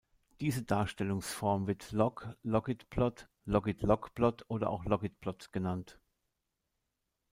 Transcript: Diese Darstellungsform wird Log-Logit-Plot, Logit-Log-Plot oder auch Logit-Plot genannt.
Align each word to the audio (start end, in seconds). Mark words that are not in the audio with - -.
Diese 0.39 0.63
Darstellungsform 0.63 1.67
wird 1.67 1.91
Log-Logit-Plot, 1.91 3.27
Logit-Log-Plot 3.45 4.45
oder 4.47 4.71
auch 4.71 4.83
Logit-Plot 4.85 5.53
genannt. 5.53 5.99